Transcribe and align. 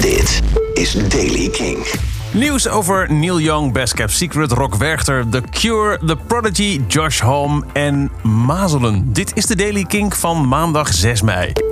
Dit 0.00 0.40
is 0.74 0.92
Daily 0.92 1.48
King. 1.48 1.86
Nieuws 2.32 2.68
over 2.68 3.12
Neil 3.12 3.40
Young, 3.40 3.72
Best 3.72 3.94
Kept 3.94 4.12
Secret, 4.12 4.52
Rock 4.52 4.74
Werchter, 4.76 5.28
The 5.28 5.42
Cure, 5.50 5.98
The 6.06 6.16
Prodigy, 6.26 6.80
Josh 6.88 7.20
Home 7.20 7.64
en 7.72 8.10
Mazelen. 8.22 9.12
Dit 9.12 9.36
is 9.36 9.46
de 9.46 9.56
Daily 9.56 9.84
King 9.84 10.16
van 10.16 10.48
maandag 10.48 10.94
6 10.94 11.22
mei. 11.22 11.67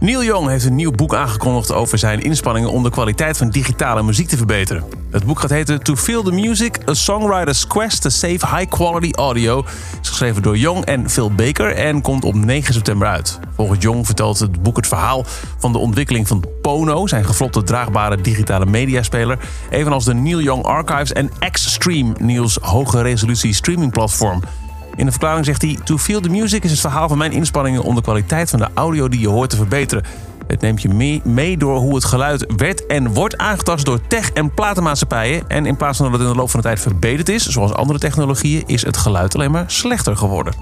Neil 0.00 0.24
Young 0.24 0.48
heeft 0.48 0.64
een 0.64 0.74
nieuw 0.74 0.90
boek 0.90 1.14
aangekondigd 1.14 1.72
over 1.72 1.98
zijn 1.98 2.20
inspanningen 2.20 2.70
om 2.70 2.82
de 2.82 2.90
kwaliteit 2.90 3.36
van 3.36 3.48
digitale 3.48 4.02
muziek 4.02 4.28
te 4.28 4.36
verbeteren. 4.36 4.84
Het 5.10 5.24
boek 5.24 5.40
gaat 5.40 5.50
heten 5.50 5.82
To 5.82 5.96
Feel 5.96 6.22
the 6.22 6.30
Music: 6.30 6.78
A 6.88 6.94
Songwriter's 6.94 7.66
Quest 7.66 8.02
to 8.02 8.08
Save 8.08 8.56
High 8.56 8.68
Quality 8.68 9.10
Audio. 9.12 9.64
is 10.02 10.08
geschreven 10.08 10.42
door 10.42 10.56
Young 10.56 10.84
en 10.84 11.10
Phil 11.10 11.32
Baker 11.32 11.74
en 11.74 12.02
komt 12.02 12.24
op 12.24 12.34
9 12.34 12.74
september 12.74 13.08
uit. 13.08 13.38
Volgens 13.56 13.82
Young 13.82 14.06
vertelt 14.06 14.38
het 14.38 14.62
boek 14.62 14.76
het 14.76 14.86
verhaal 14.86 15.24
van 15.58 15.72
de 15.72 15.78
ontwikkeling 15.78 16.28
van 16.28 16.44
Pono, 16.62 17.06
zijn 17.06 17.24
gevlopte 17.24 17.62
draagbare 17.62 18.20
digitale 18.20 18.66
mediaspeler, 18.66 19.38
evenals 19.70 20.04
de 20.04 20.14
Neil 20.14 20.40
Young 20.40 20.64
Archives 20.64 21.12
en 21.12 21.30
Xstream, 21.50 22.14
Neil's 22.18 22.58
hoge 22.60 23.02
resolutie 23.02 23.54
streamingplatform. 23.54 24.40
In 24.98 25.04
de 25.04 25.10
verklaring 25.10 25.44
zegt 25.44 25.62
hij: 25.62 25.78
To 25.84 25.98
Feel 25.98 26.20
the 26.20 26.28
Music 26.28 26.64
is 26.64 26.70
het 26.70 26.80
verhaal 26.80 27.08
van 27.08 27.18
mijn 27.18 27.32
inspanningen 27.32 27.82
om 27.82 27.94
de 27.94 28.00
kwaliteit 28.00 28.50
van 28.50 28.58
de 28.58 28.68
audio 28.74 29.08
die 29.08 29.20
je 29.20 29.28
hoort 29.28 29.50
te 29.50 29.56
verbeteren. 29.56 30.04
Het 30.46 30.60
neemt 30.60 30.82
je 30.82 31.20
mee, 31.24 31.56
door 31.56 31.78
hoe 31.78 31.94
het 31.94 32.04
geluid 32.04 32.44
werd 32.56 32.86
en 32.86 33.12
wordt 33.12 33.36
aangetast 33.36 33.84
door 33.84 34.00
tech- 34.06 34.30
en 34.30 34.54
platenmaatschappijen. 34.54 35.48
En 35.48 35.66
in 35.66 35.76
plaats 35.76 35.96
van 35.96 36.10
dat 36.10 36.18
het 36.18 36.28
in 36.28 36.34
de 36.34 36.40
loop 36.40 36.50
van 36.50 36.60
de 36.60 36.66
tijd 36.66 36.80
verbeterd 36.80 37.28
is, 37.28 37.46
zoals 37.46 37.72
andere 37.72 37.98
technologieën, 37.98 38.62
is 38.66 38.84
het 38.84 38.96
geluid 38.96 39.34
alleen 39.34 39.50
maar 39.50 39.64
slechter 39.66 40.16
geworden. 40.16 40.54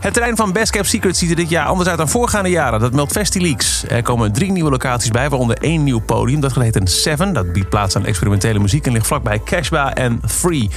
Het 0.00 0.12
terrein 0.12 0.36
van 0.36 0.52
Best 0.52 0.70
Kept 0.70 0.88
Secret 0.88 1.16
ziet 1.16 1.30
er 1.30 1.36
dit 1.36 1.48
jaar 1.50 1.66
anders 1.66 1.88
uit 1.88 1.98
dan 1.98 2.08
voorgaande 2.08 2.50
jaren. 2.50 2.80
Dat 2.80 2.92
meldt 2.92 3.12
FestiLeaks. 3.12 3.84
Er 3.88 4.02
komen 4.02 4.32
drie 4.32 4.52
nieuwe 4.52 4.70
locaties 4.70 5.10
bij, 5.10 5.28
waaronder 5.28 5.56
één 5.60 5.84
nieuw 5.84 6.00
podium. 6.00 6.40
Dat 6.40 6.54
heet 6.54 6.76
een 6.76 6.86
Seven. 6.86 7.32
Dat 7.32 7.52
biedt 7.52 7.68
plaats 7.68 7.96
aan 7.96 8.04
experimentele 8.04 8.58
muziek 8.58 8.86
en 8.86 8.92
ligt 8.92 9.06
vlakbij 9.06 9.40
Cashba 9.44 9.94
en 9.94 10.20
Free. 10.26 10.70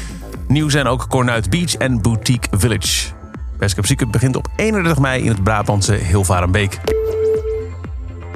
Nieuw 0.54 0.70
zijn 0.70 0.88
ook 0.88 1.08
Cornuit 1.08 1.50
Beach 1.50 1.76
en 1.76 2.02
Boutique 2.02 2.58
Village. 2.58 3.12
Secret 3.60 4.12
begint 4.12 4.36
op 4.36 4.48
31 4.56 5.00
mei 5.00 5.24
in 5.24 5.30
het 5.30 5.44
Brabantse 5.44 5.94
Hilvarenbeek. 5.94 6.80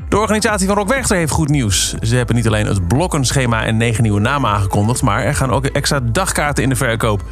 De 0.09 0.17
organisatie 0.17 0.67
van 0.67 0.75
Rock 0.75 0.87
Werchter 0.87 1.17
heeft 1.17 1.31
goed 1.31 1.49
nieuws. 1.49 1.93
Ze 1.93 2.15
hebben 2.15 2.35
niet 2.35 2.47
alleen 2.47 2.65
het 2.65 2.87
blokkenschema 2.87 3.65
en 3.65 3.77
negen 3.77 4.03
nieuwe 4.03 4.19
namen 4.19 4.49
aangekondigd... 4.49 5.01
maar 5.01 5.23
er 5.23 5.35
gaan 5.35 5.51
ook 5.51 5.65
extra 5.65 5.99
dagkaarten 5.99 6.63
in 6.63 6.69
de 6.69 6.75
verkoop. 6.75 7.23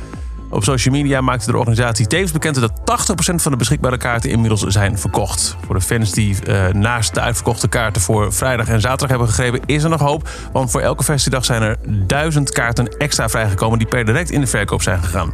Op 0.55 0.63
social 0.63 0.93
media 0.93 1.21
maakte 1.21 1.51
de 1.51 1.57
organisatie 1.57 2.07
tevens 2.07 2.31
bekend 2.31 2.55
dat 2.55 2.71
80% 2.71 3.35
van 3.35 3.51
de 3.51 3.57
beschikbare 3.57 3.97
kaarten 3.97 4.29
inmiddels 4.29 4.61
zijn 4.61 4.99
verkocht. 4.99 5.55
Voor 5.65 5.75
de 5.75 5.81
fans 5.81 6.11
die 6.11 6.35
uh, 6.47 6.67
naast 6.67 7.13
de 7.13 7.21
uitverkochte 7.21 7.67
kaarten 7.67 8.01
voor 8.01 8.33
vrijdag 8.33 8.67
en 8.67 8.81
zaterdag 8.81 9.09
hebben 9.09 9.27
gegrepen, 9.27 9.61
is 9.65 9.83
er 9.83 9.89
nog 9.89 9.99
hoop. 9.99 10.29
Want 10.51 10.71
voor 10.71 10.81
elke 10.81 11.03
festiedag 11.03 11.45
zijn 11.45 11.61
er 11.61 11.77
duizend 11.87 12.51
kaarten 12.51 12.87
extra 12.97 13.29
vrijgekomen 13.29 13.77
die 13.77 13.87
per 13.87 14.05
direct 14.05 14.31
in 14.31 14.41
de 14.41 14.47
verkoop 14.47 14.81
zijn 14.81 15.03
gegaan. 15.03 15.33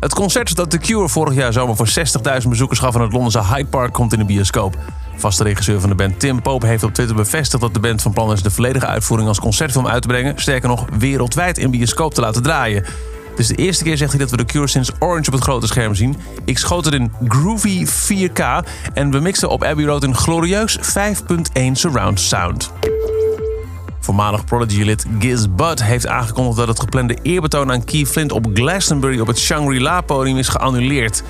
Het 0.00 0.14
concert 0.14 0.56
dat 0.56 0.70
The 0.70 0.78
Cure 0.78 1.08
vorig 1.08 1.34
jaar 1.34 1.52
zomer 1.52 1.76
voor 1.76 1.88
60.000 2.42 2.48
bezoekers 2.48 2.78
gaf 2.78 2.94
aan 2.94 3.02
het 3.02 3.12
Londense 3.12 3.44
Hyde 3.44 3.68
Park 3.68 3.92
komt 3.92 4.12
in 4.12 4.18
de 4.18 4.24
bioscoop. 4.24 4.76
Vaste 5.16 5.44
regisseur 5.44 5.80
van 5.80 5.88
de 5.88 5.94
band 5.94 6.20
Tim 6.20 6.42
Pope 6.42 6.66
heeft 6.66 6.82
op 6.82 6.94
Twitter 6.94 7.16
bevestigd 7.16 7.62
dat 7.62 7.74
de 7.74 7.80
band 7.80 8.02
van 8.02 8.12
plan 8.12 8.32
is 8.32 8.42
de 8.42 8.50
volledige 8.50 8.86
uitvoering 8.86 9.28
als 9.28 9.40
concertfilm 9.40 9.86
uit 9.86 10.02
te 10.02 10.08
brengen. 10.08 10.38
Sterker 10.38 10.68
nog, 10.68 10.84
wereldwijd 10.98 11.58
in 11.58 11.70
bioscoop 11.70 12.14
te 12.14 12.20
laten 12.20 12.42
draaien. 12.42 12.84
Is 13.36 13.46
de 13.46 13.54
eerste 13.54 13.84
keer, 13.84 13.96
zegt 13.96 14.10
hij, 14.10 14.20
dat 14.20 14.30
we 14.30 14.36
The 14.36 14.44
Cure 14.44 14.66
sinds 14.66 14.90
Orange 14.98 15.26
op 15.26 15.32
het 15.32 15.42
grote 15.42 15.66
scherm 15.66 15.94
zien. 15.94 16.16
Ik 16.44 16.58
schoot 16.58 16.84
het 16.84 16.94
in 16.94 17.12
groovy 17.28 17.86
4K 17.86 18.68
en 18.94 19.10
we 19.10 19.20
mixten 19.20 19.48
op 19.48 19.64
Abbey 19.64 19.84
Road 19.84 20.02
een 20.02 20.14
glorieus 20.14 20.78
5.1 20.78 20.82
surround 21.72 22.20
sound. 22.20 22.72
Voormalig 24.00 24.44
Prodigy-lid 24.44 25.06
Giz 25.18 25.46
Bud 25.50 25.82
heeft 25.82 26.06
aangekondigd 26.06 26.56
dat 26.56 26.68
het 26.68 26.80
geplande 26.80 27.18
eerbetoon 27.22 27.72
aan 27.72 27.84
Keith 27.84 28.08
Flint 28.08 28.32
op 28.32 28.46
Glastonbury 28.54 29.20
op 29.20 29.26
het 29.26 29.38
Shangri-La-podium 29.38 30.36
is 30.36 30.48
geannuleerd. 30.48 31.22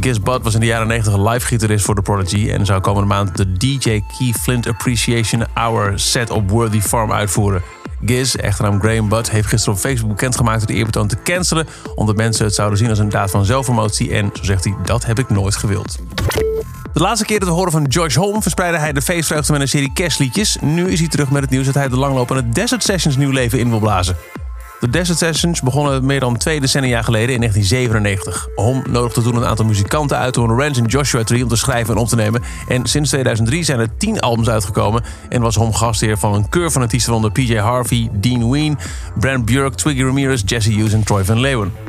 Giz 0.00 0.18
Bud 0.18 0.42
was 0.42 0.54
in 0.54 0.60
de 0.60 0.66
jaren 0.66 0.86
90 0.86 1.16
live-gitarist 1.30 1.84
voor 1.84 1.94
The 1.94 2.02
Prodigy 2.02 2.50
en 2.50 2.66
zou 2.66 2.80
komende 2.80 3.08
maand 3.08 3.36
de 3.36 3.52
DJ 3.52 4.02
Keith 4.18 4.36
Flint 4.40 4.66
Appreciation 4.66 5.46
Hour 5.54 5.92
set 5.98 6.30
op 6.30 6.50
Worthy 6.50 6.80
Farm 6.80 7.12
uitvoeren. 7.12 7.62
Giz, 8.04 8.34
echternaam 8.34 8.80
Graham 8.80 9.08
Budd, 9.08 9.30
heeft 9.30 9.48
gisteren 9.48 9.74
op 9.74 9.80
Facebook 9.80 10.08
bekendgemaakt 10.08 10.60
het 10.60 10.70
eerbetoon 10.70 11.08
te 11.08 11.16
cancelen, 11.22 11.66
omdat 11.94 12.16
mensen 12.16 12.44
het 12.44 12.54
zouden 12.54 12.78
zien 12.78 12.88
als 12.88 12.98
een 12.98 13.08
daad 13.08 13.30
van 13.30 13.44
zelfpromotie 13.44 14.14
en, 14.14 14.30
zo 14.32 14.44
zegt 14.44 14.64
hij, 14.64 14.74
dat 14.84 15.04
heb 15.04 15.18
ik 15.18 15.28
nooit 15.28 15.56
gewild. 15.56 15.98
De 16.92 17.00
laatste 17.00 17.26
keer 17.26 17.38
dat 17.38 17.48
we 17.48 17.54
horen 17.54 17.72
van 17.72 17.86
George 17.88 18.18
Holm 18.18 18.42
verspreidde 18.42 18.78
hij 18.78 18.92
de 18.92 19.02
feestvreugde 19.02 19.52
met 19.52 19.60
een 19.60 19.68
serie 19.68 19.92
kerstliedjes. 19.92 20.56
Nu 20.60 20.90
is 20.90 20.98
hij 20.98 21.08
terug 21.08 21.30
met 21.30 21.42
het 21.42 21.50
nieuws 21.50 21.66
dat 21.66 21.74
hij 21.74 21.88
de 21.88 21.96
langlopende 21.96 22.48
Desert 22.48 22.82
Sessions 22.82 23.16
nieuw 23.16 23.30
leven 23.30 23.58
in 23.58 23.70
wil 23.70 23.78
blazen. 23.78 24.16
De 24.80 24.90
Desert 24.90 25.18
Sessions 25.18 25.60
begonnen 25.60 26.06
meer 26.06 26.20
dan 26.20 26.36
twee 26.36 26.60
decennia 26.60 27.02
geleden 27.02 27.34
in 27.34 27.40
1997. 27.40 28.48
Hom 28.54 28.82
nodigde 28.90 29.22
toen 29.22 29.36
een 29.36 29.44
aantal 29.44 29.64
muzikanten 29.64 30.18
uit 30.18 30.34
door 30.34 30.48
een 30.50 30.58
Ranch 30.58 30.76
en 30.76 30.84
Joshua 30.84 31.22
Tree 31.22 31.42
om 31.42 31.48
te 31.48 31.56
schrijven 31.56 31.94
en 31.94 32.00
op 32.00 32.08
te 32.08 32.16
nemen. 32.16 32.42
En 32.68 32.86
sinds 32.86 33.08
2003 33.10 33.62
zijn 33.62 33.80
er 33.80 33.96
tien 33.96 34.20
albums 34.20 34.48
uitgekomen 34.48 35.04
en 35.28 35.40
was 35.40 35.54
Hom 35.54 35.74
gastheer 35.74 36.18
van 36.18 36.34
een 36.34 36.48
keur 36.48 36.70
van 36.70 36.82
artiesten 36.82 37.12
onder 37.12 37.32
PJ 37.32 37.56
Harvey, 37.56 38.08
Dean 38.12 38.50
Ween, 38.50 38.78
Brent 39.14 39.44
Björk, 39.44 39.74
Twiggy 39.74 40.02
Ramirez, 40.02 40.42
Jesse 40.44 40.72
Hughes 40.72 40.92
en 40.92 41.04
Troy 41.04 41.24
Van 41.24 41.40
Leeuwen. 41.40 41.87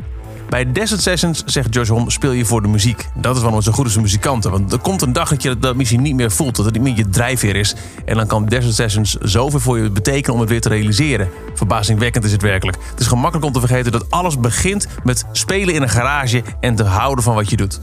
Bij 0.50 0.72
Desert 0.72 1.02
Sessions 1.02 1.42
zegt 1.44 1.74
Josh 1.74 1.88
Hom, 1.88 2.10
speel 2.10 2.32
je 2.32 2.44
voor 2.44 2.62
de 2.62 2.68
muziek. 2.68 3.08
Dat 3.14 3.34
is 3.34 3.40
waarom 3.42 3.58
we 3.58 3.64
zo 3.64 3.72
goed 3.72 3.84
als 3.84 3.96
muzikanten. 3.96 4.50
Want 4.50 4.72
er 4.72 4.78
komt 4.78 5.02
een 5.02 5.12
dag 5.12 5.28
dat 5.28 5.42
je 5.42 5.58
dat 5.58 5.76
misschien 5.76 6.02
niet 6.02 6.14
meer 6.14 6.30
voelt. 6.30 6.56
Dat 6.56 6.64
het 6.64 6.74
niet 6.74 6.82
meer 6.82 6.96
je 6.96 7.08
drijfveer 7.08 7.56
is. 7.56 7.74
En 8.04 8.16
dan 8.16 8.26
kan 8.26 8.46
Desert 8.46 8.74
Sessions 8.74 9.14
zoveel 9.14 9.60
voor 9.60 9.78
je 9.78 9.90
betekenen 9.90 10.34
om 10.34 10.40
het 10.40 10.48
weer 10.48 10.60
te 10.60 10.68
realiseren. 10.68 11.28
Verbazingwekkend 11.54 12.24
is 12.24 12.32
het 12.32 12.42
werkelijk. 12.42 12.78
Het 12.90 13.00
is 13.00 13.06
gemakkelijk 13.06 13.46
om 13.46 13.52
te 13.52 13.60
vergeten 13.60 13.92
dat 13.92 14.10
alles 14.10 14.38
begint 14.38 14.86
met 15.04 15.24
spelen 15.32 15.74
in 15.74 15.82
een 15.82 15.88
garage 15.88 16.42
en 16.60 16.74
te 16.74 16.84
houden 16.84 17.24
van 17.24 17.34
wat 17.34 17.50
je 17.50 17.56
doet. 17.56 17.80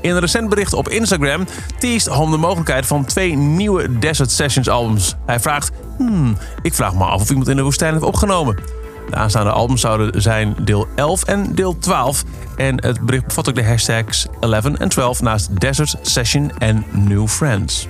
In 0.00 0.10
een 0.10 0.20
recent 0.20 0.48
bericht 0.48 0.72
op 0.72 0.88
Instagram 0.88 1.46
teest 1.78 2.06
Hom 2.06 2.30
de 2.30 2.36
mogelijkheid 2.36 2.86
van 2.86 3.04
twee 3.04 3.36
nieuwe 3.36 3.98
Desert 3.98 4.30
Sessions 4.30 4.68
albums. 4.68 5.16
Hij 5.26 5.40
vraagt, 5.40 5.70
hmm, 5.98 6.36
ik 6.62 6.74
vraag 6.74 6.94
me 6.94 7.04
af 7.04 7.20
of 7.20 7.28
iemand 7.28 7.48
in 7.48 7.56
de 7.56 7.62
woestijn 7.62 7.92
heeft 7.92 8.04
opgenomen. 8.04 8.79
De 9.10 9.16
aanstaande 9.16 9.50
albums 9.50 9.80
zouden 9.80 10.22
zijn 10.22 10.54
deel 10.64 10.86
11 10.94 11.22
en 11.22 11.54
deel 11.54 11.78
12. 11.78 12.24
En 12.56 12.84
het 12.84 13.00
bericht 13.00 13.26
bevat 13.26 13.48
ook 13.48 13.54
de 13.54 13.64
hashtags 13.64 14.26
11 14.40 14.64
en 14.64 14.88
12 14.88 15.22
naast 15.22 15.60
Desert 15.60 15.96
Session 16.02 16.52
en 16.58 16.84
New 16.90 17.28
Friends. 17.28 17.88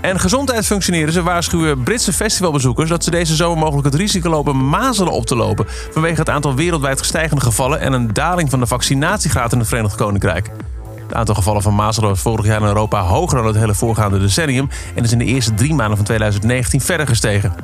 En 0.00 0.20
gezondheidsfunctioneren 0.20 1.12
ze 1.12 1.22
waarschuwen 1.22 1.82
Britse 1.82 2.12
festivalbezoekers 2.12 2.88
dat 2.88 3.04
ze 3.04 3.10
deze 3.10 3.34
zomer 3.34 3.58
mogelijk 3.58 3.86
het 3.86 3.94
risico 3.94 4.30
lopen 4.30 4.68
mazelen 4.68 5.12
op 5.12 5.26
te 5.26 5.36
lopen 5.36 5.66
vanwege 5.68 6.20
het 6.20 6.30
aantal 6.30 6.54
wereldwijd 6.54 6.98
gestijgende 6.98 7.42
gevallen 7.42 7.80
en 7.80 7.92
een 7.92 8.12
daling 8.12 8.50
van 8.50 8.60
de 8.60 8.66
vaccinatiegraad 8.66 9.52
in 9.52 9.58
het 9.58 9.68
Verenigd 9.68 9.94
Koninkrijk. 9.94 10.50
Het 11.02 11.14
aantal 11.14 11.34
gevallen 11.34 11.62
van 11.62 11.74
mazelen 11.74 12.08
was 12.08 12.20
vorig 12.20 12.46
jaar 12.46 12.60
in 12.60 12.66
Europa 12.66 13.00
hoger 13.00 13.36
dan 13.36 13.46
het 13.46 13.56
hele 13.56 13.74
voorgaande 13.74 14.18
decennium 14.18 14.68
en 14.94 15.04
is 15.04 15.12
in 15.12 15.18
de 15.18 15.24
eerste 15.24 15.54
drie 15.54 15.74
maanden 15.74 15.96
van 15.96 16.06
2019 16.06 16.80
verder 16.80 17.06
gestegen 17.06 17.54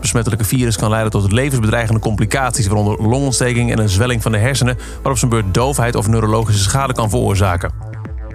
besmettelijke 0.00 0.44
virus 0.44 0.76
kan 0.76 0.90
leiden 0.90 1.10
tot 1.10 1.32
levensbedreigende 1.32 2.00
complicaties, 2.00 2.66
waaronder 2.66 3.08
longontsteking 3.08 3.72
en 3.72 3.78
een 3.78 3.88
zwelling 3.88 4.22
van 4.22 4.32
de 4.32 4.38
hersenen, 4.38 4.78
waarop 4.96 5.18
zijn 5.18 5.30
beurt 5.30 5.54
doofheid 5.54 5.94
of 5.94 6.08
neurologische 6.08 6.62
schade 6.62 6.92
kan 6.92 7.10
veroorzaken. 7.10 7.70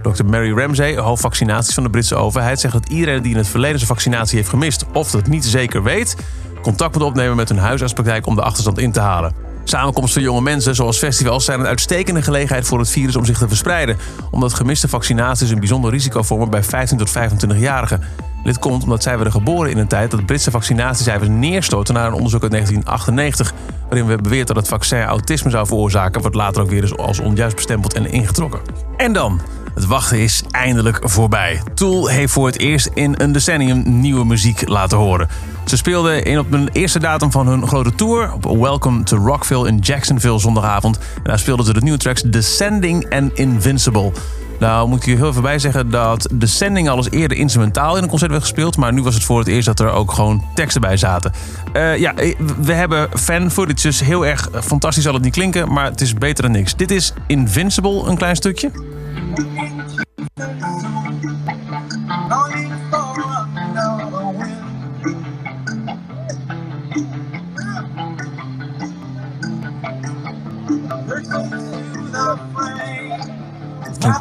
Dr. 0.01 0.25
Mary 0.25 0.57
Ramsey, 0.57 0.97
hoofdvaccinaties 0.97 1.73
van 1.73 1.83
de 1.83 1.89
Britse 1.89 2.15
overheid, 2.15 2.59
zegt 2.59 2.73
dat 2.73 2.89
iedereen 2.89 3.21
die 3.21 3.31
in 3.31 3.37
het 3.37 3.47
verleden 3.47 3.77
zijn 3.77 3.89
vaccinatie 3.89 4.37
heeft 4.37 4.49
gemist 4.49 4.85
of 4.93 5.11
dat 5.11 5.27
niet 5.27 5.45
zeker 5.45 5.83
weet, 5.83 6.15
contact 6.61 6.93
moet 6.95 7.03
opnemen 7.03 7.35
met 7.35 7.49
hun 7.49 7.57
huisartspraktijk 7.57 8.27
om 8.27 8.35
de 8.35 8.41
achterstand 8.41 8.79
in 8.79 8.91
te 8.91 8.99
halen. 8.99 9.33
Samenkomsten 9.63 10.21
van 10.21 10.31
jonge 10.31 10.41
mensen, 10.41 10.75
zoals 10.75 10.97
festivals, 10.97 11.45
zijn 11.45 11.59
een 11.59 11.65
uitstekende 11.65 12.21
gelegenheid 12.21 12.67
voor 12.67 12.79
het 12.79 12.89
virus 12.89 13.15
om 13.15 13.25
zich 13.25 13.37
te 13.37 13.47
verspreiden, 13.47 13.97
omdat 14.31 14.53
gemiste 14.53 14.87
vaccinaties 14.87 15.49
een 15.49 15.59
bijzonder 15.59 15.91
risico 15.91 16.21
vormen 16.21 16.49
bij 16.49 16.63
15 16.63 16.97
tot 16.97 17.09
25-jarigen. 17.09 18.01
Dit 18.45 18.59
komt 18.59 18.83
omdat 18.83 19.03
zij 19.03 19.15
werden 19.15 19.33
geboren 19.33 19.71
in 19.71 19.77
een 19.77 19.87
tijd 19.87 20.11
dat 20.11 20.25
Britse 20.25 20.51
vaccinatiecijfers 20.51 21.29
neerstorten 21.29 21.93
naar 21.93 22.07
een 22.07 22.13
onderzoek 22.13 22.41
uit 22.41 22.51
1998, 22.51 23.53
waarin 23.89 24.07
we 24.07 24.21
beweerd 24.21 24.47
dat 24.47 24.55
het 24.55 24.67
vaccin 24.67 25.03
autisme 25.03 25.49
zou 25.49 25.67
veroorzaken, 25.67 26.21
wat 26.21 26.35
later 26.35 26.61
ook 26.61 26.69
weer 26.69 26.83
is 26.83 26.97
als 26.97 27.19
onjuist 27.19 27.55
bestempeld 27.55 27.93
en 27.93 28.11
ingetrokken. 28.11 28.59
En 28.97 29.13
dan, 29.13 29.41
het 29.73 29.85
wachten 29.85 30.19
is 30.19 30.43
eindelijk 30.51 30.99
voorbij. 31.01 31.61
Tool 31.73 32.07
heeft 32.07 32.33
voor 32.33 32.45
het 32.45 32.59
eerst 32.59 32.89
in 32.93 33.15
een 33.17 33.31
decennium 33.31 33.99
nieuwe 33.99 34.25
muziek 34.25 34.67
laten 34.67 34.97
horen. 34.97 35.27
Ze 35.65 35.77
speelden 35.77 36.23
in 36.23 36.39
op 36.39 36.51
de 36.51 36.67
eerste 36.71 36.99
datum 36.99 37.31
van 37.31 37.47
hun 37.47 37.67
grote 37.67 37.95
tour 37.95 38.33
op 38.33 38.57
Welcome 38.57 39.03
to 39.03 39.17
Rockville 39.17 39.67
in 39.67 39.77
Jacksonville 39.77 40.39
zondagavond. 40.39 40.97
En 40.97 41.23
daar 41.23 41.39
speelden 41.39 41.65
ze 41.65 41.73
de 41.73 41.81
nieuwe 41.81 41.99
tracks 41.99 42.21
Descending 42.21 43.03
en 43.03 43.31
Invincible. 43.33 44.11
Nou 44.59 44.87
moet 44.87 44.97
ik 44.97 45.05
je 45.05 45.15
heel 45.15 45.29
even 45.29 45.41
bij 45.41 45.59
zeggen 45.59 45.89
dat 45.89 46.29
de 46.33 46.47
sending 46.47 46.89
al 46.89 47.07
eerder 47.07 47.37
instrumentaal 47.37 47.97
in 47.97 48.03
een 48.03 48.09
concert 48.09 48.31
werd 48.31 48.43
gespeeld. 48.43 48.77
Maar 48.77 48.93
nu 48.93 49.01
was 49.01 49.13
het 49.13 49.23
voor 49.23 49.39
het 49.39 49.47
eerst 49.47 49.65
dat 49.65 49.79
er 49.79 49.91
ook 49.91 50.11
gewoon 50.11 50.43
teksten 50.53 50.81
bij 50.81 50.97
zaten. 50.97 51.31
Uh, 51.73 51.97
ja, 51.97 52.13
we 52.61 52.73
hebben 52.73 53.09
fan 53.19 53.51
footage, 53.51 53.87
dus 53.87 53.99
heel 53.99 54.25
erg 54.25 54.49
fantastisch 54.63 55.03
zal 55.03 55.13
het 55.13 55.23
niet 55.23 55.33
klinken. 55.33 55.73
Maar 55.73 55.85
het 55.85 56.01
is 56.01 56.13
beter 56.13 56.43
dan 56.43 56.51
niks. 56.51 56.75
Dit 56.75 56.91
is 56.91 57.13
Invincible, 57.27 58.07
een 58.07 58.17
klein 58.17 58.35
stukje. 58.35 58.71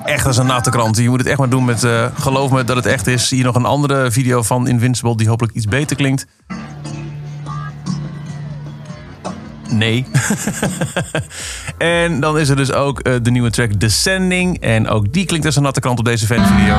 Echt 0.04 0.26
als 0.26 0.36
een 0.36 0.46
natte 0.46 0.70
krant. 0.70 0.96
Je 0.96 1.08
moet 1.08 1.18
het 1.18 1.28
echt 1.28 1.38
maar 1.38 1.48
doen 1.48 1.64
met 1.64 1.84
eh, 1.84 2.06
geloof 2.18 2.50
me 2.50 2.64
dat 2.64 2.76
het 2.76 2.86
echt 2.86 3.06
is. 3.06 3.30
Hier 3.30 3.44
nog 3.44 3.54
een 3.54 3.64
andere 3.64 4.10
video 4.10 4.42
van 4.42 4.68
Invincible 4.68 5.16
die 5.16 5.28
hopelijk 5.28 5.54
iets 5.54 5.66
beter 5.66 5.96
klinkt. 5.96 6.26
Nee. 9.68 10.06
en 11.78 12.20
dan 12.20 12.38
is 12.38 12.48
er 12.48 12.56
dus 12.56 12.72
ook 12.72 13.00
eh, 13.00 13.14
de 13.22 13.30
nieuwe 13.30 13.50
track 13.50 13.80
Descending. 13.80 14.60
En 14.60 14.88
ook 14.88 15.12
die 15.12 15.24
klinkt 15.26 15.46
als 15.46 15.56
een 15.56 15.62
natte 15.62 15.80
krant 15.80 15.98
op 15.98 16.04
deze 16.04 16.26
fanvideo. 16.26 16.76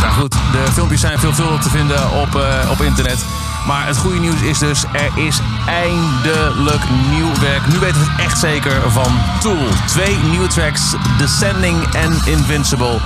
Nou 0.00 0.12
goed, 0.18 0.32
de 0.32 0.66
filmpjes 0.72 1.00
zijn 1.00 1.18
veelvuldig 1.18 1.62
te 1.62 1.70
vinden 1.70 2.10
op, 2.10 2.34
eh, 2.34 2.70
op 2.70 2.80
internet. 2.80 3.45
Maar 3.66 3.86
het 3.86 3.96
goede 3.96 4.18
nieuws 4.18 4.40
is 4.40 4.58
dus, 4.58 4.84
er 4.92 5.10
is 5.14 5.40
eindelijk 5.66 6.82
nieuw 7.10 7.38
werk. 7.40 7.66
Nu 7.66 7.78
weten 7.78 8.00
we 8.00 8.06
het 8.10 8.20
echt 8.20 8.38
zeker 8.38 8.90
van 8.90 9.12
Tool. 9.40 9.68
Twee 9.86 10.16
nieuwe 10.16 10.46
tracks, 10.46 10.94
Descending 11.18 11.94
en 11.94 12.12
Invincible. 12.24 13.00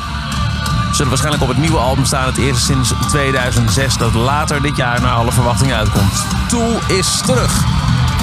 Zullen 0.93 1.09
waarschijnlijk 1.09 1.43
op 1.43 1.49
het 1.49 1.59
nieuwe 1.59 1.79
album 1.79 2.05
staan. 2.05 2.27
Het 2.27 2.39
eerste 2.39 2.65
sinds 2.65 2.93
2006 3.09 3.97
dat 3.97 4.15
later 4.15 4.63
dit 4.63 4.77
jaar 4.77 5.01
naar 5.01 5.15
alle 5.15 5.33
verwachtingen 5.33 5.77
uitkomt. 5.77 6.27
Tool 6.49 6.81
is 6.89 7.21
terug. 7.21 7.65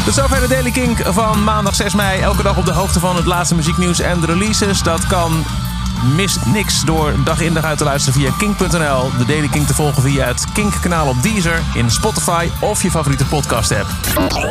Tot 0.05 0.13
zover 0.13 0.39
de 0.39 0.47
Daily 0.47 0.71
Kink 0.71 0.97
van 1.05 1.43
maandag 1.43 1.75
6 1.75 1.93
mei. 1.93 2.21
Elke 2.21 2.43
dag 2.43 2.57
op 2.57 2.65
de 2.65 2.73
hoogte 2.73 2.99
van 2.99 3.15
het 3.15 3.25
laatste 3.25 3.55
muzieknieuws 3.55 3.99
en 3.99 4.19
de 4.19 4.25
releases. 4.25 4.83
Dat 4.83 5.07
kan 5.07 5.45
mis 6.15 6.37
niks 6.45 6.81
door 6.83 7.13
dag 7.23 7.41
in 7.41 7.53
dag 7.53 7.63
uit 7.63 7.77
te 7.77 7.83
luisteren 7.83 8.19
via 8.19 8.31
kink.nl. 8.37 9.11
De 9.17 9.25
Daily 9.27 9.47
Kink 9.47 9.67
te 9.67 9.73
volgen 9.73 10.01
via 10.01 10.25
het 10.25 10.45
Kink-kanaal 10.53 11.07
op 11.07 11.23
Deezer, 11.23 11.61
in 11.73 11.91
Spotify 11.91 12.47
of 12.59 12.81
je 12.81 12.91
favoriete 12.91 13.25
podcast-app. 13.25 13.87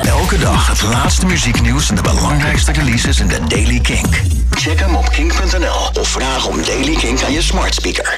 Elke 0.02 0.38
dag 0.38 0.68
het 0.68 0.82
laatste 0.82 1.26
muzieknieuws 1.26 1.88
en 1.88 1.94
de 1.94 2.02
belangrijkste 2.02 2.72
releases 2.72 3.20
in 3.20 3.28
de 3.28 3.40
Daily 3.48 3.80
Kink. 3.80 4.22
Check 4.50 4.80
hem 4.80 4.94
op 4.94 5.08
kink.nl 5.08 6.00
of 6.00 6.08
vraag 6.08 6.46
om 6.46 6.62
Daily 6.64 6.94
Kink 6.94 7.22
aan 7.22 7.32
je 7.32 7.42
smart 7.42 7.74
speaker. 7.74 8.14